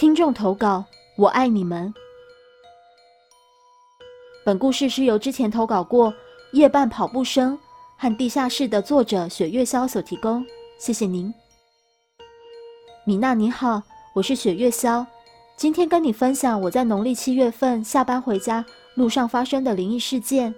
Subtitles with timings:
[0.00, 0.82] 听众投稿，
[1.14, 1.92] 我爱你们。
[4.46, 6.10] 本故事是由之前投稿过
[6.52, 7.52] 《夜半跑步声》
[7.98, 10.42] 和《地下室》的作者雪月霄所提供，
[10.78, 11.30] 谢谢您。
[13.04, 13.82] 米娜你好，
[14.14, 15.04] 我是雪月霄，
[15.54, 18.64] 今天跟你分享我在农历七月份下班回家
[18.94, 20.54] 路上发生的灵异事件。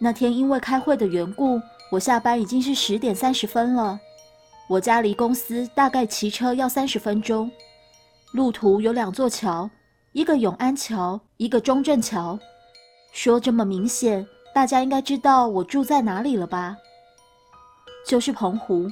[0.00, 4.00] 那天因为开会的缘故，我下班已经是十点三十分了。
[4.68, 7.48] 我家离公司大概骑车要三十分钟，
[8.34, 9.70] 路途有两座桥，
[10.10, 12.36] 一个永安桥，一个中正桥。
[13.12, 16.76] 说这么明显，大家应该知道我住在哪里了吧？
[18.04, 18.90] 就是澎湖。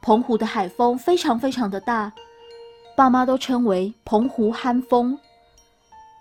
[0.00, 2.12] 澎湖的海风非常非常的大，
[2.94, 5.18] 爸妈都称为澎湖憨风。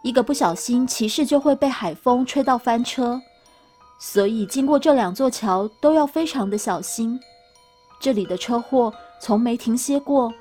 [0.01, 3.21] 一个不小心，骑士就会被海风吹到翻车，
[3.99, 7.19] 所以经过这两座桥都要非常的小心。
[7.99, 8.91] 这里的车祸
[9.21, 10.33] 从没停歇过。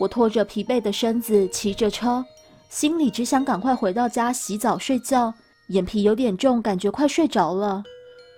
[0.00, 2.24] 我拖着疲惫的身子骑着车，
[2.70, 5.34] 心里只想赶快回到家洗澡睡觉。
[5.68, 7.84] 眼皮有点重，感觉快睡着了，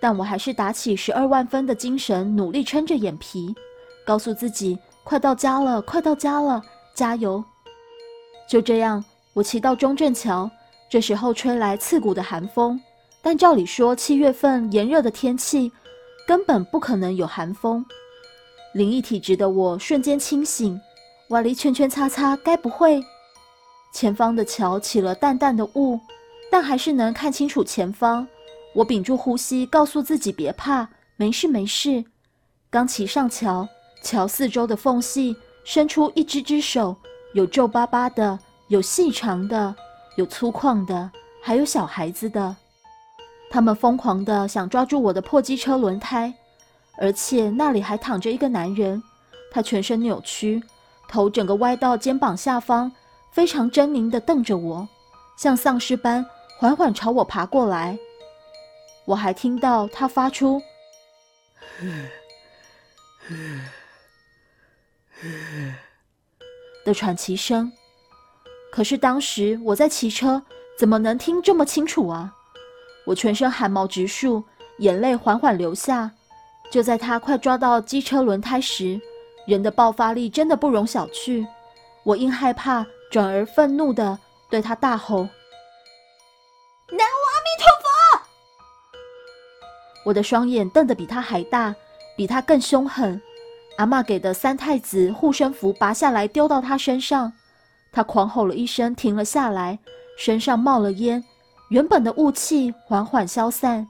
[0.01, 3.55] 但我还是打起十二万分的精神，努力撑着眼皮，
[4.05, 6.61] 告诉自己快到家了，快到家了，
[6.97, 7.43] 加油！
[8.49, 10.51] 就这样，我骑到中正桥，
[10.91, 12.79] 这时候吹来刺骨的寒风，
[13.23, 15.71] 但照理说七月份炎热的天气，
[16.27, 17.87] 根本不可能有寒风。
[18.75, 20.79] 灵异体质的我瞬间清醒，
[21.33, 23.03] 瓦离圈圈擦擦，该不会？
[23.91, 25.99] 前方的桥起了淡淡的雾。
[26.51, 28.29] 但还是能看清楚前方。
[28.75, 32.05] 我屏住呼吸，告诉自己别怕，没事没事。
[32.69, 33.67] 刚骑上桥，
[34.03, 36.95] 桥四周的缝隙伸出一只只手，
[37.33, 38.39] 有皱巴巴的，
[38.69, 39.75] 有细长的，
[40.17, 41.11] 有粗犷的，
[41.41, 42.55] 还有小孩子的。
[43.51, 46.35] 他们疯狂的想抓住我的破机车轮胎，
[46.99, 49.03] 而且那里还躺着一个男人，
[49.51, 50.63] 他全身扭曲，
[51.13, 52.91] 头整个歪到肩膀下方，
[53.31, 54.89] 非常狰狞的瞪着我，
[55.37, 56.25] 像丧尸般。
[56.59, 57.99] 缓缓朝我爬过来，
[59.05, 60.63] 我还听到他发出
[66.85, 67.71] 的喘气声。
[68.71, 70.43] 可是当时我在骑车，
[70.79, 72.33] 怎么能听这么清楚啊？
[73.05, 74.43] 我全身汗毛直竖，
[74.79, 76.11] 眼泪缓缓流下。
[76.71, 78.99] 就在他快抓到机车轮胎时，
[79.47, 81.47] 人的爆发力真的不容小觑。
[82.05, 84.19] 我因害怕转而愤怒的
[84.51, 85.19] 对他大吼。
[86.89, 88.27] 南无阿弥陀佛
[90.05, 91.75] 我的双眼瞪得比他还大，
[92.17, 93.21] 比他更凶狠。
[93.79, 97.33] 阿妈给的三太子护身符拔下来丢到他身上，
[97.93, 99.79] 他狂吼了一声，停了下来，
[100.19, 101.23] 身上冒了烟，
[101.71, 103.87] 原本的雾气缓缓消散。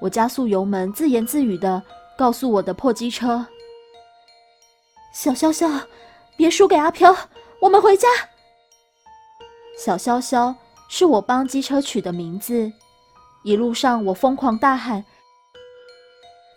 [0.00, 1.80] 我加速油门，自言自语的
[2.18, 3.46] 告诉我的破机车
[5.12, 5.86] ：“小潇潇，
[6.36, 7.14] 别输给阿飘，
[7.60, 8.08] 我们回家。”
[9.78, 10.54] 小潇潇
[10.88, 12.72] 是我帮机车取的名字。
[13.42, 14.94] 一路上我疯狂大喊。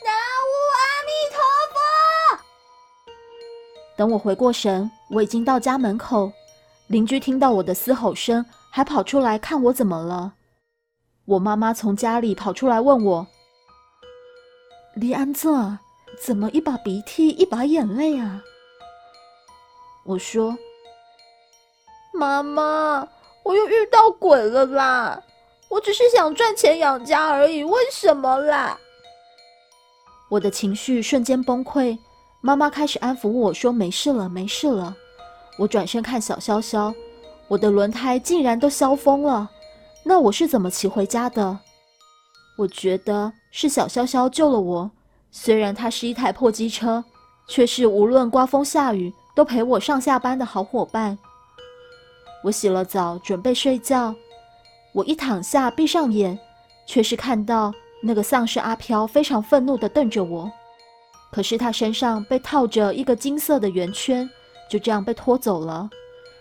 [0.04, 0.14] 南
[0.46, 1.38] 无阿弥陀
[2.38, 2.44] 佛
[3.98, 6.32] 等我回过神，我已经到家门口。
[6.88, 10.34] 邻居听到我的嘶吼声，还跑出来看我怎么了。
[11.26, 13.28] 我妈妈从家里跑出来问我
[14.94, 15.80] ：“你安泽，
[16.22, 18.44] 怎么一把鼻涕一把眼泪啊？”
[20.06, 20.58] 我说
[22.14, 23.08] ：“妈妈，
[23.44, 25.22] 我又遇到鬼了啦！
[25.68, 28.80] 我只是想赚钱养家而已，为什么啦？”
[30.30, 31.98] 我的情绪瞬间崩溃。
[32.42, 34.96] 妈妈开始安抚我说：“没事了，没事了。”
[35.58, 36.94] 我转身看小潇潇，
[37.48, 39.50] 我的轮胎竟然都削疯了。
[40.04, 41.58] 那我是怎么骑回家的？
[42.58, 44.92] 我觉得是小潇潇救了我。
[45.38, 47.04] 虽然它是一台破机车，
[47.46, 51.20] 却是无论刮风下雨都陪我上下班的好伙伴。
[52.42, 54.16] 我洗了澡，准备睡觉。
[54.94, 56.40] 我一躺下，闭上眼，
[56.88, 60.50] 却是看到那个丧尸阿飘非常愤怒地瞪着我。
[61.34, 64.28] 可是他身上被套着一个金色的圆圈，
[64.70, 65.90] 就这样被拖走了。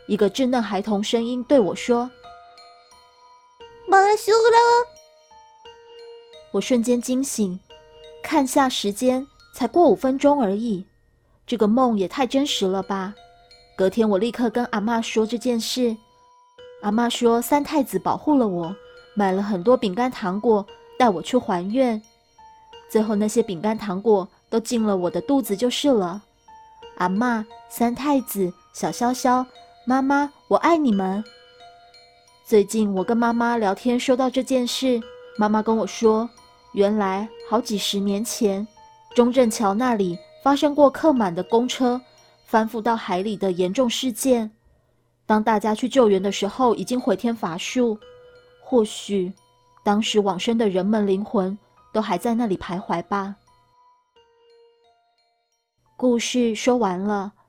[0.06, 2.08] 一个稚嫩孩童声音对我说
[3.90, 4.86] ：“马修了。”
[6.54, 7.58] 我瞬间惊醒，
[8.24, 10.86] 看下时间，才过五分钟而已。
[11.46, 13.14] 这个梦也太真实了吧！
[13.76, 15.94] 隔天我立刻跟阿妈说这件事。
[16.82, 18.74] 阿妈说三太子保护了我，
[19.14, 20.66] 买了很多饼干糖果
[20.98, 22.00] 带我去还愿。
[22.90, 24.26] 最后那些饼干糖果。
[24.50, 26.22] 都进了我的肚子就是了。
[26.98, 29.44] 阿妈、三太子、小潇潇、
[29.84, 31.24] 妈妈，我爱你们。
[32.44, 35.02] 最近我跟妈妈聊天，说到这件事，
[35.36, 36.30] 妈妈跟我说，
[36.74, 38.66] 原来好几十年前，
[39.14, 42.00] 中正桥那里发生过客满的公车
[42.44, 44.50] 翻覆到海里的严重事件。
[45.24, 47.96] 当大家去救援的时候，已经回天乏术。
[48.60, 49.32] 或许，
[49.84, 51.56] 当时往生的人们灵魂
[51.92, 53.36] 都还在那里徘徊吧。
[55.96, 57.34] 故事说完了，